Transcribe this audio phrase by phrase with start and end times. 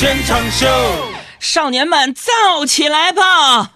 [0.00, 0.66] 现场秀，
[1.38, 3.72] 少年们燥起来吧！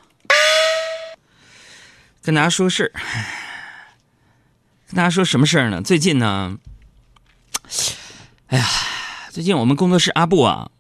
[2.23, 2.93] 跟大家说事儿，
[4.89, 5.83] 跟大家说什么事儿呢？
[5.83, 6.57] 最近呢，
[8.47, 8.67] 哎呀，
[9.33, 10.71] 最近我们工作室阿布啊，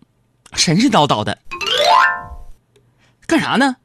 [0.54, 1.36] 神神叨叨的，
[3.26, 3.76] 干啥呢？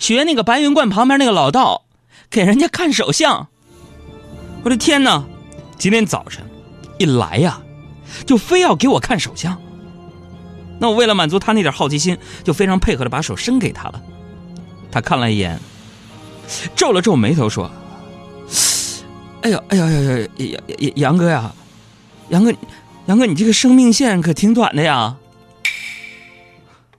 [0.00, 1.84] 学那个白云观旁边那个老道，
[2.28, 3.48] 给人家看手相。
[4.64, 5.24] 我的天哪！
[5.78, 6.44] 今天早晨
[6.98, 7.60] 一来呀，
[8.26, 9.56] 就非要给我看手相。
[10.80, 14.02] 那我为了满足他那点好奇心，就非常配合的把手伸给他了。
[14.90, 15.60] 他看了一眼，
[16.74, 17.70] 皱了皱眉头说
[19.42, 21.54] ：“哎呀，哎呀呀呀，杨杨杨哥呀，
[22.30, 22.52] 杨哥，
[23.06, 25.16] 杨哥，你这个生命线可挺短的呀！”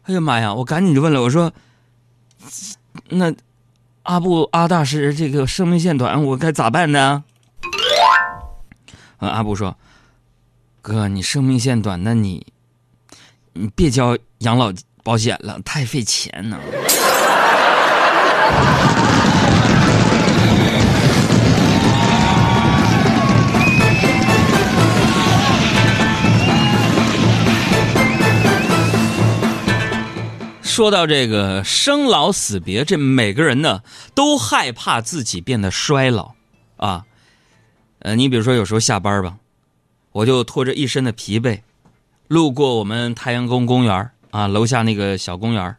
[0.06, 0.54] 哎呀妈呀！
[0.54, 1.52] 我赶紧就问了，我说
[3.10, 3.34] ：“那
[4.04, 7.24] 阿布阿大师这个生命线短，我该咋办呢？”
[9.18, 9.76] 阿布说
[10.84, 12.46] ：“哥，你生命线短，那你……”
[13.54, 14.72] 你别交养老
[15.04, 16.58] 保险了，太费钱呢。
[30.64, 33.82] 说到这个生老死别，这每个人呢
[34.16, 36.32] 都害怕自己变得衰老
[36.78, 37.06] 啊。
[38.00, 39.36] 呃，你比如说有时候下班吧，
[40.14, 41.60] 我就拖着一身的疲惫。
[42.32, 45.76] 路过我们太阳宫公园啊，楼下那个小公园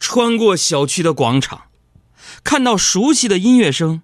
[0.00, 1.66] 穿过小区的广场，
[2.42, 4.02] 看到熟悉的音乐声，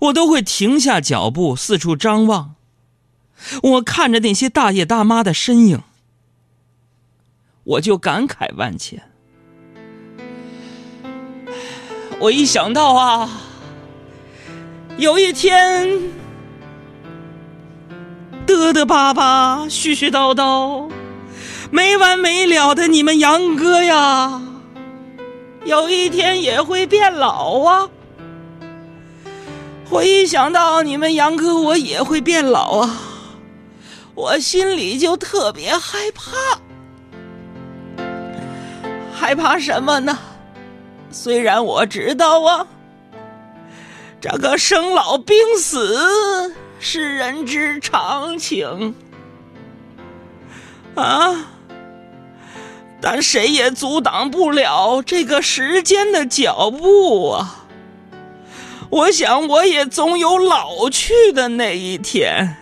[0.00, 2.54] 我都会停下脚步，四处张望。
[3.62, 5.82] 我看着那些大爷大妈的身影，
[7.64, 9.02] 我就感慨万千。
[12.20, 13.42] 我一想到啊，
[14.96, 16.19] 有一天。
[18.60, 20.86] 嘚嘚巴巴，絮絮叨叨，
[21.70, 24.42] 没完没了的你们杨哥呀，
[25.64, 27.88] 有一天也会变老啊！
[29.88, 32.98] 我一想到你们杨哥我也会变老啊，
[34.14, 36.60] 我心里就特别害怕。
[39.10, 40.18] 害怕什么呢？
[41.10, 42.66] 虽然我知道啊，
[44.20, 46.54] 这个生老病死。
[46.82, 48.94] 是人之常情
[50.94, 51.46] 啊，
[53.00, 57.66] 但谁也阻挡不了这个时间的脚步啊！
[58.88, 62.56] 我想我也总有老去的那一天，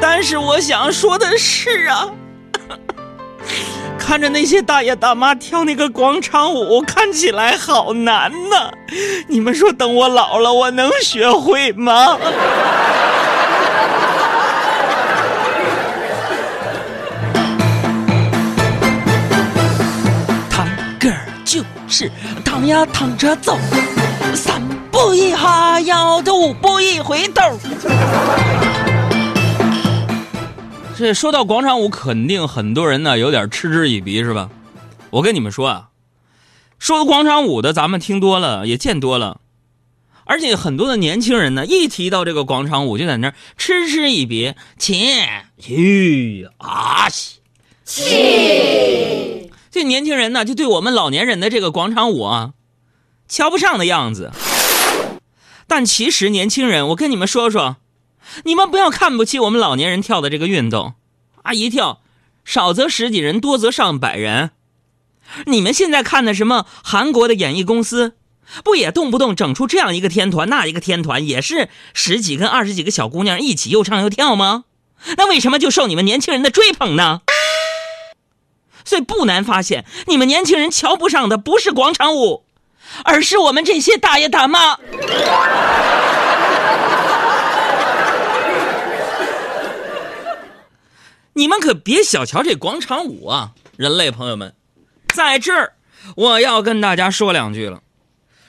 [0.00, 2.10] 但是我想说的是啊。
[3.98, 8.70] 看着那些大爷大妈跳那个广场舞，看起来好难呐！
[9.26, 12.18] 你们说，等我老了，我能学会吗？
[22.58, 23.56] 躺呀躺着走，
[24.34, 24.60] 三
[24.90, 27.40] 步一哈腰的五步一回头。
[30.96, 34.50] 这说到广场舞，肯定很多人呢有点嗤之以鼻，是吧？
[35.10, 35.90] 我跟你们说啊，
[36.80, 39.40] 说广场舞的，咱们听多了，也见多了，
[40.24, 47.38] 而且很多的年轻人呢，一提到这个广场舞，就在那儿嗤之以鼻，切，去啊西，
[47.84, 49.52] 气。
[49.70, 52.52] 这年轻人呢，就对我们老年人的这个广场舞啊，
[53.28, 54.32] 瞧不上的样子。
[55.66, 57.76] 但其实年轻人，我跟你们说说。
[58.44, 60.92] 你们不要看不起我们老年人跳的这个运动，
[61.44, 62.02] 啊，一跳，
[62.44, 64.50] 少则十几人，多则上百人。
[65.46, 68.16] 你们现在看的什么韩国的演艺公司，
[68.62, 74.64] 不也动不动整出这样一个天团，那一个天团，也是十几跟二十几个小姑娘一起又唱又跳吗？
[75.16, 77.22] 那为什么就受你们年轻人的追捧呢？
[78.84, 82.44] 所以不难发现，你们年轻人瞧不上的不是广场舞，
[83.04, 84.78] 而是我们这些大爷大妈。
[91.34, 94.54] 你们可别小瞧这广场舞啊，人类朋友们，
[95.14, 95.74] 在这儿
[96.16, 97.80] 我要跟大家说两句了。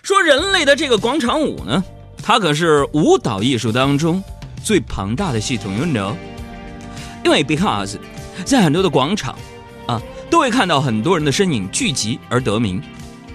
[0.01, 1.83] 说人类的这个广场舞呢，
[2.23, 4.23] 它可是舞蹈艺术当中
[4.63, 6.15] 最庞大的系统，you know？
[7.23, 7.97] 因为 because
[8.43, 9.37] 在很多的广场
[9.85, 12.81] 啊，都会看到很多人的身影聚集而得名，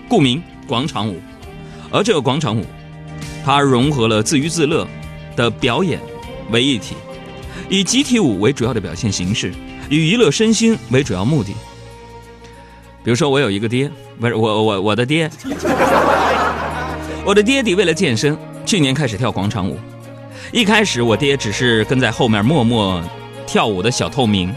[0.08, 1.20] 故名广场舞。
[1.90, 2.64] 而这个广场舞，
[3.44, 4.86] 它融合了自娱自乐
[5.36, 6.00] 的表演
[6.50, 6.94] 为一体。
[7.68, 9.52] 以集体舞为主要的表现形式，
[9.88, 11.52] 以娱乐身心为主要目的。
[13.02, 13.90] 比如说，我有一个爹，
[14.20, 15.30] 不是我我我的爹，
[17.24, 18.36] 我的爹地为了健身，
[18.66, 19.78] 去年开始跳广场舞。
[20.52, 23.02] 一开始，我爹只是跟在后面默默
[23.46, 24.54] 跳舞的小透明，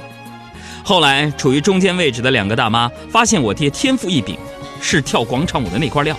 [0.87, 4.37] 后来处于中间位置的两个大妈发现我爹天赋异禀，
[4.79, 6.15] 是跳广场舞的那块料，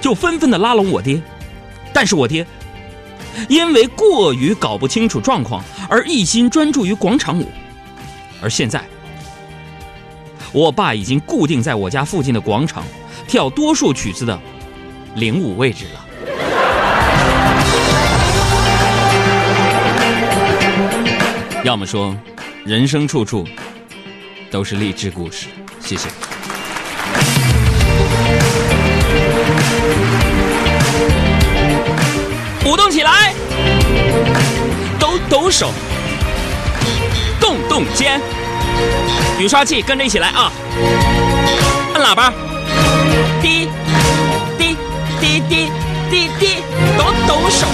[0.00, 1.20] 就纷纷的拉拢我爹。
[1.92, 2.46] 但是我爹
[3.48, 7.48] 因为过于搞不清楚状况，而一心专注于广场舞。
[8.40, 8.84] 而现在，
[10.52, 12.84] 我爸已经固定在我家附近的广场
[13.26, 14.38] 跳多数曲子的
[15.16, 16.00] 领舞位置了。
[21.64, 22.16] 要么说，
[22.64, 23.44] 人生处处
[24.52, 25.46] 都是励志故事。
[25.80, 26.10] 谢谢。
[32.66, 33.32] 舞动起来，
[35.00, 35.70] 抖抖手，
[37.40, 38.20] 动动肩。
[39.38, 40.52] 雨刷器跟着一起来啊！
[41.94, 42.30] 按喇叭，
[43.40, 43.70] 滴。
[44.58, 44.76] 滴。
[45.18, 45.40] 滴。
[45.48, 45.70] 滴。
[46.10, 46.28] 滴。
[46.38, 46.56] 滴，
[46.98, 47.66] 抖抖手，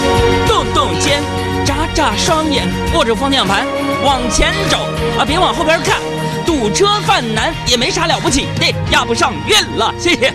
[0.46, 1.20] 动动肩，
[1.66, 3.66] 眨眨双眼，握着方向盘。
[4.04, 4.78] 往前走。
[5.18, 5.24] 啊！
[5.26, 5.96] 别往后边看，
[6.48, 9.92] 堵车犯难也没啥了不起的，压不上韵了。
[9.98, 10.28] 谢谢。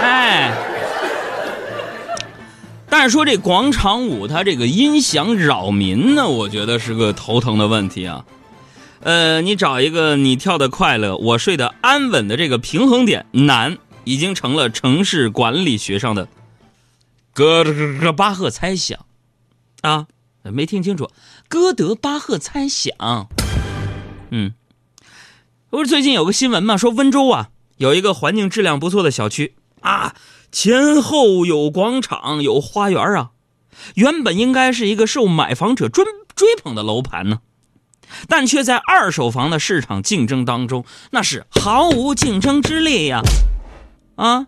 [0.00, 0.52] 哎，
[2.88, 8.24] 但是说这广场舞它这个音响扰民呢，我觉得是个头疼的问题啊。
[9.00, 16.28] 呃，你找一个你跳的快乐，我睡得安稳的这个平衡点难，已经成了城市管理学上的
[17.34, 19.00] 哥德巴赫猜想
[19.80, 20.06] 啊，
[20.44, 21.10] 没听清楚，
[21.50, 22.94] 哥德巴赫猜想。
[24.30, 24.54] 嗯，
[25.68, 27.48] 不是最近有个新闻嘛，说温州啊
[27.78, 30.14] 有一个环境质量不错的小区啊，
[30.52, 33.30] 前后有广场有花园啊，
[33.96, 36.04] 原本应该是一个受买房者追
[36.36, 37.40] 追捧的楼盘呢。
[38.28, 43.22] 但却在二手房的市场竞争当中，那是毫无竞争之力呀！
[44.14, 44.46] 啊，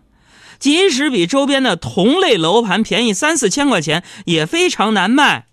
[0.57, 5.47] 即使比周边的同类楼盘便宜三四千块钱，也非常难卖，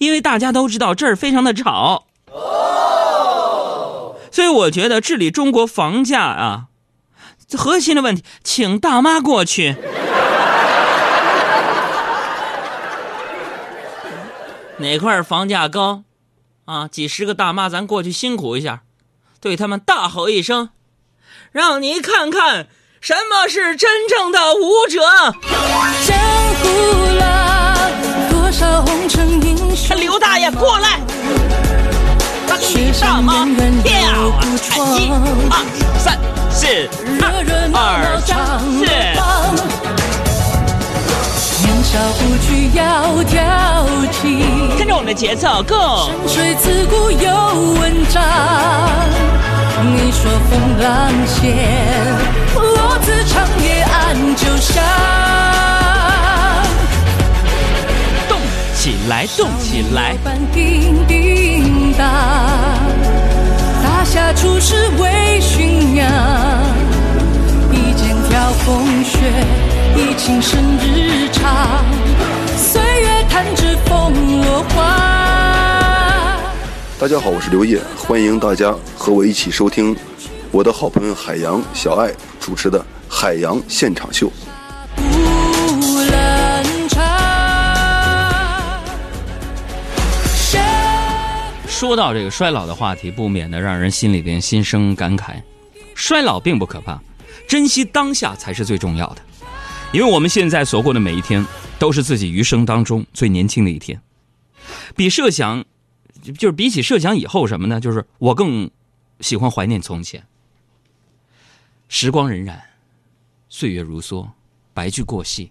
[0.00, 2.06] 因为大家都知道这儿非常的吵。
[2.32, 6.68] 哦，所以我觉得治理中国房价啊，
[7.56, 9.76] 核心的问题，请大妈过去。
[14.78, 16.04] 哪块房价高？
[16.64, 18.80] 啊，几十个大妈，咱过去辛苦一下，
[19.38, 20.70] 对他们大吼一声，
[21.52, 22.68] 让你看看
[23.02, 25.00] 什么是真正的舞者。
[26.06, 26.18] 江
[26.62, 27.19] 湖
[29.94, 30.98] 刘大爷过来，
[32.74, 33.44] 女大妈
[33.84, 33.92] 跳
[34.30, 34.42] 啊，
[34.98, 35.10] 一、
[35.48, 35.54] 二、
[35.98, 36.18] 三、
[36.50, 36.66] 四、
[37.72, 38.34] 二、三、
[38.80, 38.84] 四。
[41.82, 42.80] 小不惧要
[43.24, 43.40] 挑
[44.12, 46.06] 剔，跟着我们的节奏，Go！
[46.06, 47.34] 山水自古有
[47.80, 48.22] 文章，
[49.82, 51.10] 你说风浪
[51.40, 51.42] 尖，
[52.54, 54.84] 落子长夜暗酒香。
[58.80, 60.16] 起来，动起来！
[60.54, 62.08] 叮叮当，
[63.82, 66.10] 大侠出师为寻娘，
[67.70, 69.18] 一剑挑风雪。
[69.94, 71.84] 已情深日长，
[72.56, 76.38] 岁月弹指风落花。
[76.98, 79.94] 大家好，我是刘烨，欢迎大家和我一起收听
[80.50, 82.10] 我的好朋友海洋小爱
[82.40, 82.78] 主持的
[83.10, 84.28] 《海洋现场秀》。
[91.80, 95.42] 说到这个衰老的话题，不免的让人心里边心生感慨。
[95.94, 97.00] 衰老并不可怕，
[97.48, 99.22] 珍惜当下才是最重要的。
[99.90, 101.42] 因为我们现在所过的每一天，
[101.78, 103.98] 都是自己余生当中最年轻的一天。
[104.94, 105.64] 比设想，
[106.36, 107.80] 就是比起设想以后什么呢？
[107.80, 108.70] 就是我更
[109.20, 110.22] 喜欢怀念从前。
[111.88, 112.58] 时光荏苒，
[113.48, 114.28] 岁月如梭，
[114.74, 115.50] 白驹过隙。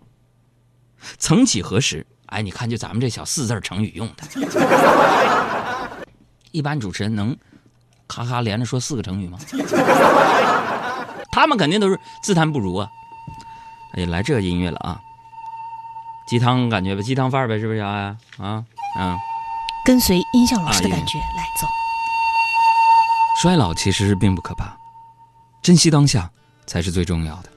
[1.18, 2.06] 曾几何时？
[2.28, 4.24] 哎，你看，就咱们这小四字成语用的，
[6.52, 7.36] 一般主持人能
[8.08, 9.38] 咔咔连着说四个成语吗？
[11.32, 12.90] 他们肯定都是自叹不如啊。
[13.94, 15.00] 哎，来这个音乐了啊！
[16.28, 18.64] 鸡汤感觉吧，鸡汤范儿呗，是不是小爱啊？
[18.98, 19.18] 嗯，
[19.84, 21.68] 跟随音效老师的感觉来走。
[23.42, 24.78] 衰老其实并不可怕，
[25.62, 26.30] 珍惜当下
[26.68, 27.50] 才是最重要的。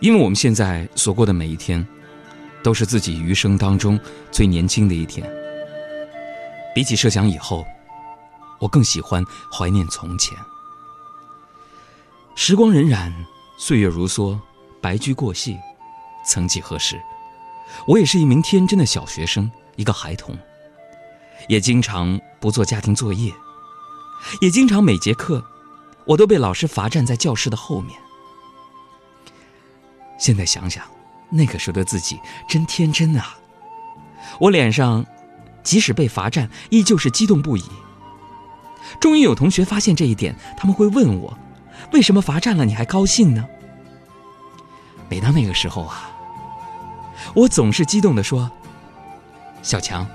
[0.00, 1.86] 因为我们现在所过的每一天，
[2.62, 3.98] 都是自己余生当中
[4.30, 5.28] 最年轻的一天。
[6.74, 7.64] 比起设想以后，
[8.58, 10.36] 我更喜欢怀念从前。
[12.34, 13.12] 时光荏苒，
[13.56, 14.38] 岁月如梭。
[14.82, 15.58] 白驹过隙，
[16.26, 17.00] 曾几何时，
[17.86, 20.36] 我也是一名天真的小学生，一个孩童，
[21.48, 23.32] 也经常不做家庭作业，
[24.42, 25.42] 也经常每节课，
[26.04, 27.98] 我都被老师罚站在教室的后面。
[30.18, 30.84] 现在想想，
[31.30, 33.38] 那个时候的自己真天真啊！
[34.38, 35.02] 我脸上
[35.64, 37.64] 即使被罚站，依旧是激动不已。
[39.00, 41.36] 终于有同学发现这一点，他们会问我：
[41.92, 43.44] 为什么罚站了你还高兴呢？
[45.08, 46.10] 每当那个时候啊，
[47.34, 48.50] 我总是激动地说
[49.62, 50.06] ：“小强，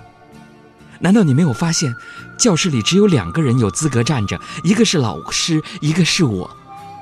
[1.00, 1.94] 难道你没有发现，
[2.38, 6.50] 教室里只有两个人有资格站着，一个是老师，一个是我，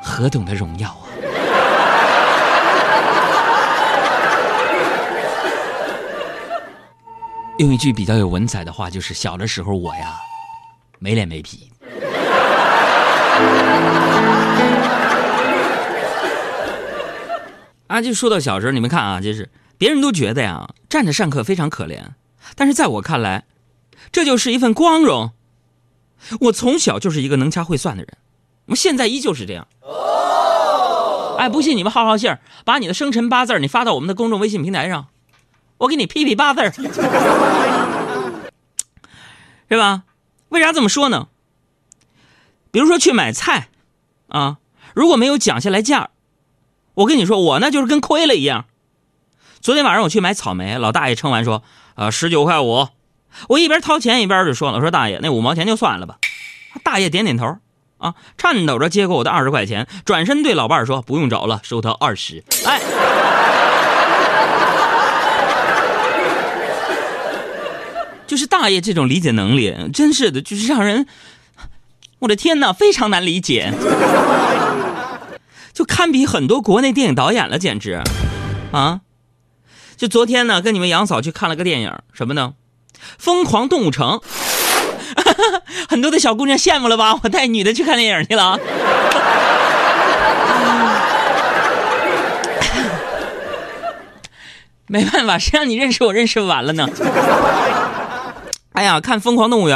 [0.01, 1.06] 何等的荣耀啊！”
[7.57, 10.15] 用一句比较有文采的话，就是小的时候我呀，
[10.99, 11.71] 没脸没皮。
[17.87, 21.99] 啊，就说到小时候，你们看啊，就是别人都觉得呀，站着上课非常可怜，
[22.55, 23.45] 但是在我看来，
[24.11, 25.31] 这就是一份光荣。
[26.41, 28.09] 我从小就是一个能掐会算的人，
[28.67, 29.67] 我现在依旧是这样。
[31.39, 35.07] 哎，不信你们好好信儿，把你的生辰八字你发到我们的公众微信平台上，
[35.77, 36.71] 我给你批批八字儿
[39.69, 40.03] 是吧？
[40.49, 41.27] 为啥这么说呢？
[42.71, 43.69] 比如说去买菜，
[44.27, 44.57] 啊，
[44.93, 46.09] 如果没有讲下来价
[46.93, 48.65] 我跟你说，我那就是跟亏了一样。
[49.59, 51.63] 昨天晚上我去买草莓，老大爷称完说
[51.95, 52.87] ：“啊，十九块五。”
[53.49, 56.17] 我一边掏钱一边就说了：“我说大爷，那五毛钱就算了吧。”
[56.83, 57.57] 大爷点点头，
[57.97, 62.81] 啊，颤抖着接过我的二十块钱，转身对老伴说：“不用找了，收他二十。”哎，
[68.37, 71.07] 就是大爷这种理解能力，真是的，就是让人，
[72.19, 73.73] 我的天哪，非常难理解。
[75.73, 77.99] 就堪比很多国内电影导演了，简直，
[78.71, 79.01] 啊！
[79.95, 82.53] 就昨天呢，跟你们杨嫂去看了个电影，什么呢？
[83.17, 84.19] 《疯狂动物城》，
[85.89, 87.19] 很多的小姑娘羡慕了吧？
[87.23, 88.59] 我带女的去看电影去了。
[94.85, 96.87] 没办法，谁让你认识我认识晚了呢？
[98.77, 99.75] 哎呀，看《疯狂动物园》。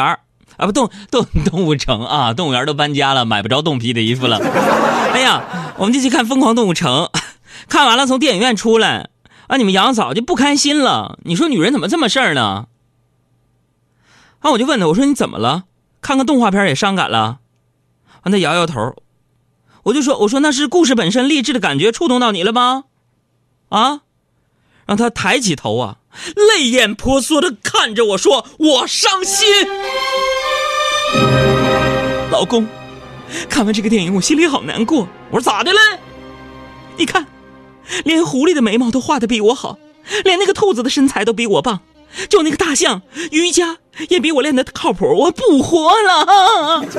[0.58, 4.38] 啊不动动动物城啊，动物园都搬家了，买不着冻皮的衣服了。
[5.12, 7.06] 哎呀，我们就去看《疯狂动物城》，
[7.68, 9.10] 看完了从电影院出来，
[9.48, 11.18] 啊，你们杨嫂就不开心了。
[11.24, 12.68] 你说女人怎么这么事儿呢？
[14.42, 15.64] 啊，我就问他，我说你怎么了？
[16.00, 17.40] 看个动画片也伤感了？
[18.22, 18.94] 啊，他摇摇头。
[19.84, 22.84] 我就说，我说那是故事本身励志的感觉触动到你了吗？
[23.70, 24.02] 啊，
[24.86, 25.98] 让他抬起头啊，
[26.36, 29.48] 泪眼婆娑的看着我说，我伤心。
[32.32, 32.68] 老公，
[33.50, 35.08] 看完这个电影，我心里好难过。
[35.30, 35.80] 我说咋的了？
[36.98, 37.26] 你看，
[38.04, 39.78] 连狐狸的眉毛都画的比我好，
[40.24, 41.82] 连那个兔子的身材都比我棒，
[42.30, 43.02] 就那个大象
[43.32, 43.78] 瑜伽
[44.10, 45.06] 也比我练的靠谱。
[45.06, 46.86] 我不活了。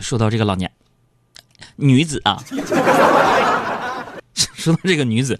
[0.00, 0.70] 说到这个老年
[1.76, 2.42] 女子啊，
[4.34, 5.38] 说到这个女子，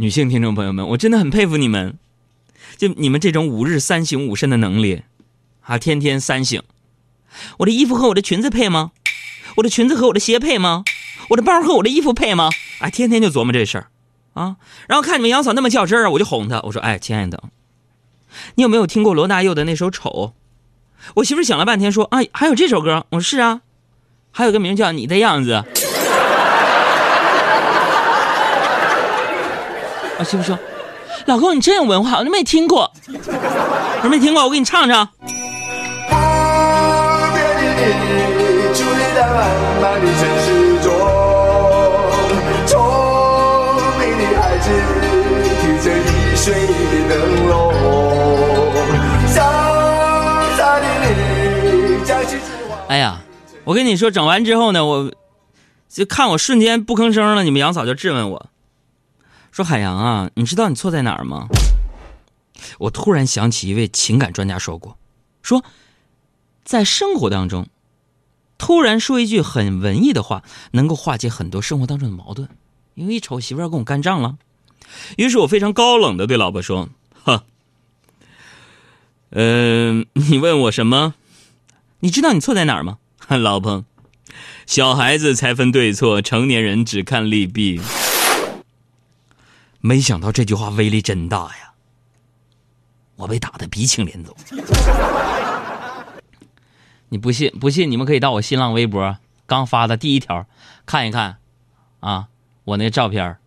[0.00, 1.98] 女性听众朋友们，我真的很佩服你们，
[2.76, 5.02] 就你们这种五日三省吾身的能力。
[5.62, 6.62] 啊，天天三省，
[7.58, 8.92] 我的衣服和我的裙子配吗？
[9.56, 10.84] 我的裙子和我的鞋配吗？
[11.30, 12.48] 我的包和我的衣服配吗？
[12.78, 13.88] 哎，天天就琢磨这事儿，
[14.34, 17.42] 啊，然后看你们杨嫂那么较真儿啊，我就哄她，我说，哎，亲爱的，
[18.54, 20.10] 你有没有听过罗大佑的那首《丑》？
[21.16, 23.04] 我媳妇想了半天说，啊，还有这首歌？
[23.10, 23.62] 我说是啊，
[24.30, 25.64] 还有个名叫《你的样子》。
[30.18, 30.58] 我媳妇说，
[31.26, 32.90] 老公你真有文化，我都没听过。
[33.06, 35.08] 我说没听过，我给你唱唱。
[52.88, 53.20] 哎呀，
[53.64, 55.12] 我跟你说，整完之后呢，我
[55.88, 57.44] 就看我瞬间不吭声了。
[57.44, 58.46] 你们杨嫂就质问我，
[59.50, 61.48] 说：“海洋啊，你知道你错在哪儿吗？”
[62.78, 64.98] 我突然想起一位情感专家说过，
[65.42, 65.64] 说，
[66.64, 67.68] 在生活当中，
[68.58, 72.48] 突然说一句很文艺的话，能够化解很多生活当中的矛盾。
[72.94, 74.38] 因为一瞅媳妇要跟我干仗了，
[75.16, 76.88] 于是我非常高冷的对老婆说
[77.22, 77.44] ：“哈，
[79.30, 81.14] 嗯，你问我什么？”
[82.00, 82.98] 你知道你错在哪儿吗，
[83.30, 83.84] 老婆？
[84.66, 87.80] 小孩子才分对错，成年人只看利弊。
[89.80, 91.72] 没想到这句话威力真大呀！
[93.16, 94.36] 我被打的鼻青脸肿。
[97.10, 97.50] 你不信？
[97.58, 97.90] 不信？
[97.90, 99.16] 你们可以到我新浪微博
[99.46, 100.46] 刚发的第一条
[100.84, 101.38] 看一看，
[102.00, 102.28] 啊，
[102.64, 103.38] 我那照片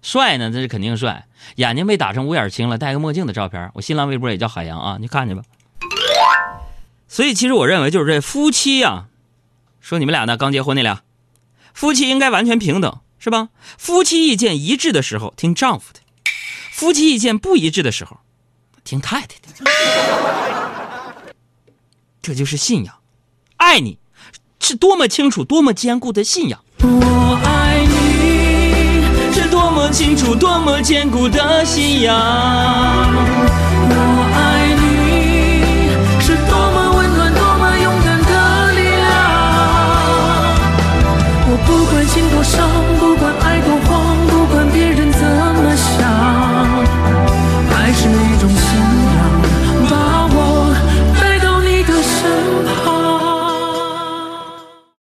[0.00, 1.26] 帅呢，这是肯定帅。
[1.56, 5.42] 眼睛被打成五眼青了，戴个墨镜的照片我新浪微博也叫海洋啊，你看去吧。
[7.08, 9.06] 所以，其实我认为就是这夫妻呀，
[9.80, 11.02] 说你们俩呢刚结婚那俩，
[11.74, 13.50] 夫妻应该完全平等，是吧？
[13.78, 16.00] 夫妻意见一致的时候听丈夫的。
[16.72, 18.16] 夫妻意见不一致的时候
[18.82, 19.48] 听太太的。
[22.22, 22.94] 这就是信仰。
[23.58, 23.98] 爱你
[24.58, 26.64] 是多么清楚多么坚固的信仰。
[26.82, 32.16] 我爱你是多么清楚多么坚固的信仰。
[33.90, 33.94] 我
[34.34, 39.08] 爱你是多么温暖多么勇敢的力量。
[41.50, 42.58] 我不管心多伤
[43.20, 43.49] what